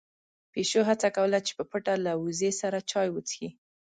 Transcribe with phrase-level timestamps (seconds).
[0.53, 3.49] پيشو هڅه کوله چې په پټه له وزې سره چای وڅښي.